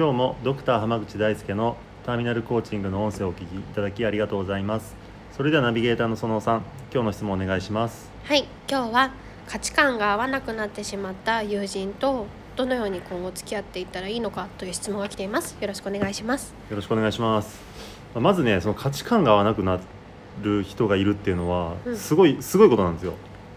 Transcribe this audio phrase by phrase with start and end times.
[0.00, 4.96] 今日もドクター濱口大輔のターミナルコーチングの音声をお聞きいただきありがとうございます。
[5.36, 8.10] それではナビゲーターの園尾さん今日の質問お願いします。
[8.24, 9.10] はい今日は
[9.46, 12.24] 価値観が合わなくなってしまった友人と
[12.56, 15.58] どのように今後付き合っていったらいいのかという質問が来ています。
[15.60, 16.54] よろしくお願いします。
[16.70, 17.60] よろしくお願いします。
[18.14, 19.80] まずねその価値観が合わなくな
[20.40, 21.94] る人がいるっていうのはうん。
[21.98, 23.12] すごい、すごいことなんですよ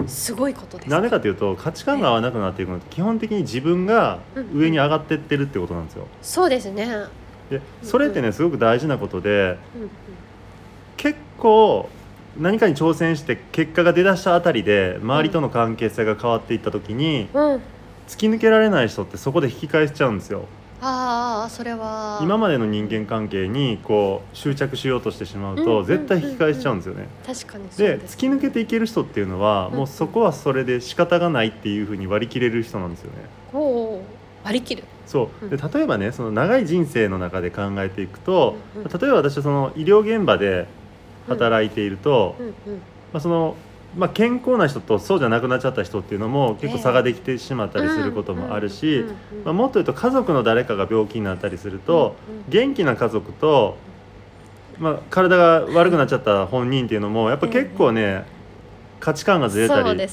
[0.07, 0.89] すごいことです。
[0.89, 4.19] なんでかというと価値観が合わなくなっていくのって基本的に自分が
[4.53, 6.08] 上に上がってってるってことなんですよ。
[6.22, 6.88] そうですね。
[7.49, 9.89] でそれってねすごく大事なことでうんうん。
[10.97, 11.89] 結構
[12.39, 17.61] 何かに挑戦して結果が出だしたあたりで周りとの関係性が変わっていった時にうん。
[18.08, 20.45] 突き抜けられない人ってそこで引き返しちゃうんですよ
[20.86, 22.20] ああそれは。
[22.22, 27.08] 今までの人間関係にこう執着しようとしてしまううんと絶対引き返しちゃうんですよね。
[27.26, 29.78] 確かにでです突き抜けていける人っていうのはうん。
[29.78, 33.17] もうそこはそれで仕方がないっていうふうに割り切れる人なんですよね。
[33.54, 34.04] おお
[34.44, 34.84] 割り切る。
[35.06, 35.50] そう。
[35.50, 35.72] でうん。
[35.72, 38.88] 例えばねその長い人生の中で考えていくとうんうん。
[38.89, 40.67] 例えば私はその医療現場で
[41.28, 42.36] 働いていると、
[43.14, 43.56] まあ、その、
[43.95, 49.05] まあ、健康な人とそうじゃなくなっちゃった人っていうのも結構差ができてしまったりすることもあるし、
[49.45, 52.16] まあ、もっと言うと家族の誰かが病気になったりすると、
[52.49, 53.77] 元気な家族と、
[54.80, 58.25] まあ、体が悪くなっちゃった本人っていうのもやっぱ結構ね、
[58.99, 60.08] 価値観がずれたり、ね。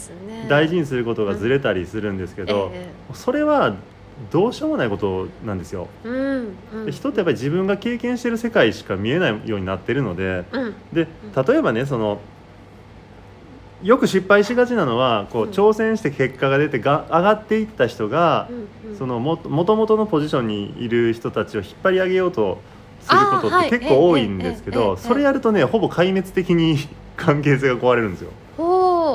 [0.49, 3.77] 大事にすることがずれたりするんですけど、えそれは
[4.31, 5.89] どうしようもないことなんですよ。
[6.05, 6.87] えうんうん。
[6.87, 10.75] で人ってやっぱり自分が経験してる世界しか見えないようになってるのでうん。
[10.93, 11.07] で
[11.47, 12.21] 例えばねその
[13.83, 15.51] よく失敗しがちなのはこううん。
[15.51, 18.49] 挑戦して結果が出てが上がっていった人が
[18.99, 22.59] そのももともとのポジションにいる人たちを引っ張り上げようと
[23.01, 26.77] することって結構多いんですけどそれやるとねほぼ壊滅的に
[27.17, 28.31] 関係性が壊れるんですよ。
[28.59, 28.65] お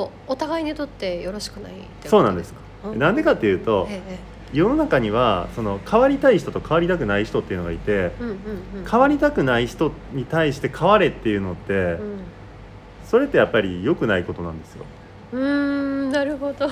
[0.02, 1.72] おお互いにとってよろしくない
[2.04, 2.52] そうなんです。
[2.52, 2.60] か
[2.94, 4.36] なんでかっていうとええ。
[4.52, 8.12] 世の中にはその変わりたい人と変わりたくない人っていうのがいて
[8.88, 12.18] 変わりたくない人に対して変われっていうのってうん
[13.06, 14.84] それってやっぱり良くないことなんですよ。
[15.32, 16.68] うーんなるほど。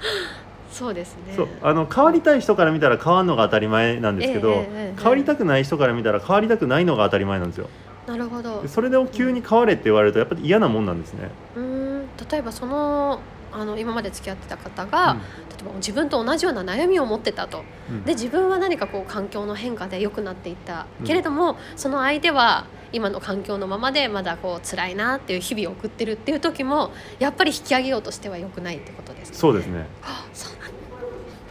[0.70, 1.34] そうですね。
[1.34, 7.68] そうあの変わりたい人から見たら変わるのが当たり前なんですけど、ええええええ変わりたくない人から見たら変わりたくないのが当たり前なんですよ。
[8.06, 8.62] なるほど。
[8.62, 13.20] でそれで急に変われって言われるとやっぱり嫌なもんなんですね、うーん例えばその
[13.52, 15.16] あの今まで付き合ってた方が、
[15.50, 17.64] 例えば自分と同じような悩みを持ってたと。
[17.90, 18.04] うん。
[18.04, 29.80] で自分は何かこう環境の変化で良くなっていった、うんけれどもその相手は今の環境のままでまだこう辛いなっていう日々を送ってるっていう時もやっぱり引き上げようとしては良くないってことですか、そうですね。
[29.80, 30.72] はあそうなん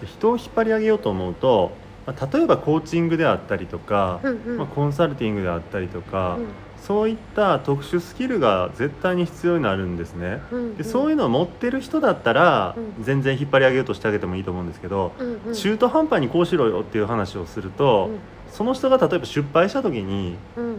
[0.05, 1.71] 人を引っ張り上げようと思うと、
[2.05, 4.57] まあ、例えばコーチングであったりとか、うんうん。
[4.57, 6.47] まあ、コンサルティングであったりとか、うん
[6.81, 10.41] そういった特殊スキルが絶対に必要になるんですね。
[10.51, 13.03] うんでそういうのを持ってる人だったら、うん。
[13.03, 18.09] 全然引っ張り上げようとしてあげてもいいと思うんですけど、うんうん中途半端にこうしろよっていう話をすると、
[18.51, 20.77] その人が例えば失敗した時にうんうん。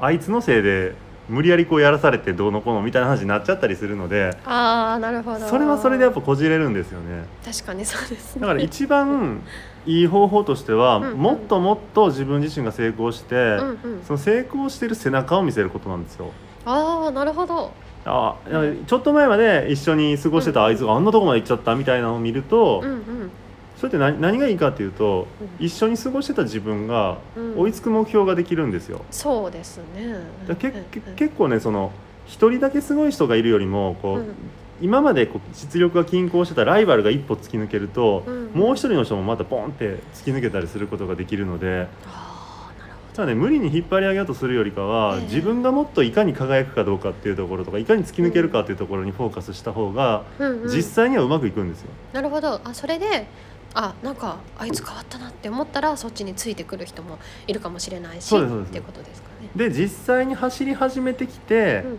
[0.00, 0.94] あいつのせいで
[1.30, 5.46] 無理やりこうやらされてどうのこうのみたいな話になっちゃったりするのでああなるほど。
[5.46, 7.24] それはそれでやっぱこじれるんですよね。
[7.44, 8.40] 確かにそうですね。
[8.42, 9.40] だから一番
[9.86, 11.16] いい方法としてはうんうん。
[11.18, 13.78] もっともっと自分自身が成功してうんうん。
[14.04, 16.32] その成功してる背中を見せることなんですよ。
[16.66, 17.72] ああなるほど。
[18.04, 18.36] あ
[18.86, 23.02] ちょっと前まで一緒に過ごしてたあいつがあんなとこまで行っちゃったみたいなのを見るとうんうん
[23.80, 25.26] それって何何がいいかっていうと
[25.58, 25.66] うん。
[25.66, 27.58] 一緒に過ごしてた自分がうん。
[27.58, 29.00] 追いつく目標ができるんですよ。
[29.10, 30.16] そうですね。
[30.48, 30.54] う
[31.16, 31.90] 結構ねその
[32.26, 34.34] 一人だけすごい人がいるよりもこう、うん。
[34.82, 38.50] 今までこう実力が均衡してたライバルが一歩突き抜けると、うん。
[38.54, 45.22] もう一人の人もまたポンって突き抜けたりすることができるのでああなるほただね無理に引っ張り上げようとするよりかは、ええ。
[45.22, 50.62] 自分がもっといかに輝くかどうかっていうところとかいかに突き抜けるかっていうところにフォーカスした方が、ど、うん。
[50.62, 50.68] うん。
[50.68, 51.88] 実際にはうまくいくんですよ。
[52.12, 52.60] なるほど。
[52.62, 53.26] あそれで
[53.74, 59.48] あなんかあいつ変わったなって思ったらそっちについてくる人もいるかもしれないしっていうことですかね。
[59.54, 61.98] で実際に走り始めてきて、うんうん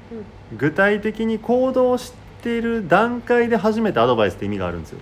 [0.57, 2.11] 具体的に行動し
[2.43, 4.99] ている段階で初めてアドバイスって意味があるんですよ。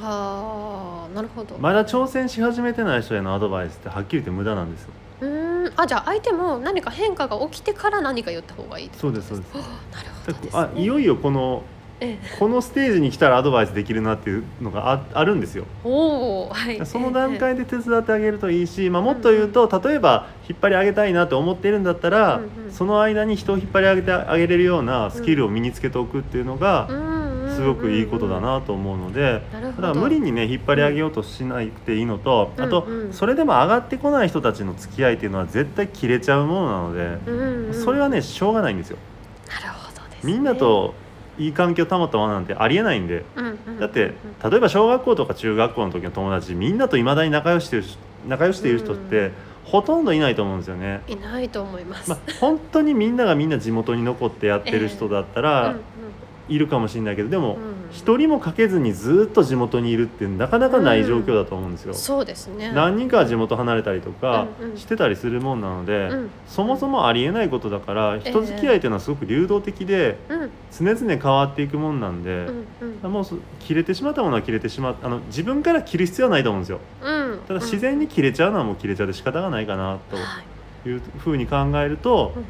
[0.00, 1.56] ああなるほど。
[1.58, 4.90] まだ挑戦し始めてない人へのアドバイスってはっきり言って無駄なんですよ。
[5.22, 9.56] うーんあじゃあ相手も何か変化が起きてから何か言った方がいいってことそうですそうですあ
[9.96, 10.62] なるほどです、ね。
[10.62, 11.77] あいよいよこのええ
[12.38, 15.64] このステージに来たらアドバイスできるなっていうのがああるんですよ。
[15.84, 16.86] はい。
[16.86, 22.72] その段階で手伝ってあげるといいし、まあ、もっと言うと例えば引っ張り上げたいなと思っているんだったら、うんうん。
[22.72, 26.88] その間に人を引っ張り上げてあげれるようなスキルを身につけておくっていうのが
[27.56, 29.42] すごくいいことだなと思うので。
[29.52, 29.88] なるほど。
[29.88, 33.00] だから無理にね引っ張り上げようとしなくていいのと、あとうん。
[33.00, 37.74] うんそれでも上がってこない人たちの付き合いっていうのは絶対切れちゃうものなので、うんうん。
[37.74, 38.98] それはねしょうがないんですよ。
[39.48, 40.32] なるほどですね。
[40.32, 40.94] みんなと
[41.38, 43.24] いい環境を保ったままなんてありえないんで、
[43.80, 44.14] だって
[44.44, 47.82] 例えば小学校とか中学校の時の友達みんなといまだに仲良しで
[48.26, 49.32] 仲良しでいる人って、うん。
[49.68, 51.02] ほとんどいないと思うんですよね。
[51.08, 55.76] いないと思います、まあ、本当にみんながみんな地元に残ってやってる人だったら、
[56.48, 57.78] いるかもしれないけどでもうん。
[57.90, 61.94] 一、人もかけずにずっと地元にいるってなかなかない状況だと思うんですよ。
[61.94, 62.70] そうですね。
[62.72, 64.46] 何人かは地元離れたりとか
[64.76, 66.30] してたりするもんなので、うん。
[66.46, 72.46] そもそもありえないことだから人付き合いっていうのはすごく流動的でうん常々変わっていくもんなんで、
[73.02, 76.80] もうそ切れてしまったものは切れてしまっあの自分から切る必要はないと思うんですよ。
[77.02, 77.40] うん。
[77.48, 79.98] ただ自然に切れちゃうのはもう切れちゃうで仕方がないかなはい。
[80.82, 82.44] というふうに考えると、うん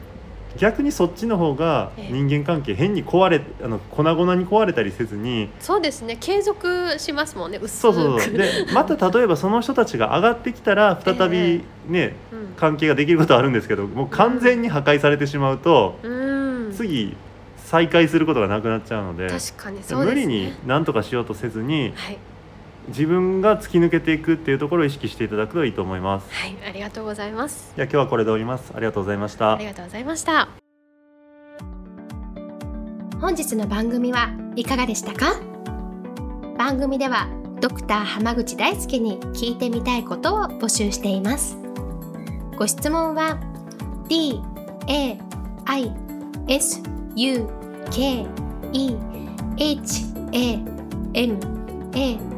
[0.56, 2.12] 逆にそっちの方がええ。
[2.12, 6.17] 人間関係変に壊れあの粉々に壊れたりせずにそうですね。
[6.19, 7.59] 継続しますもんね。
[7.62, 7.81] 薄く。
[7.81, 8.33] そうそうそう。
[8.33, 12.55] でまた例えばその人たちが上がってきたら再びね、うん。
[12.56, 16.73] 関係ができることはあるんですけどもう完全に破壊されてしまうと、うん。
[16.75, 17.17] 次
[17.56, 20.15] 再開することがなくなっちゃうので確かにそうですね。
[20.15, 22.19] 無理に何とかしようとせずにはい
[22.88, 26.31] 自分が突き抜けていくっていうところを意識していただくといいと思います。
[26.32, 28.73] はいありがとうございますいや今日はこれで終わります。
[28.75, 29.64] ありがとうございましたあり。
[29.67, 30.49] がとうございました
[33.20, 35.40] 本日の番組はいかがでしたか？
[36.56, 37.29] 番組では
[37.61, 41.56] ドクター濱口大輔に聞いてみたいことを募集しています
[42.56, 43.38] ご質問は
[44.08, 44.40] d
[44.87, 45.19] a
[45.67, 45.93] i
[46.49, 46.81] s
[47.17, 47.46] u
[47.90, 48.26] k
[48.73, 48.96] e
[49.58, 50.52] h a
[51.14, 51.38] m
[51.94, 52.38] a